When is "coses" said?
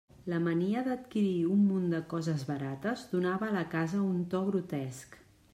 2.15-2.47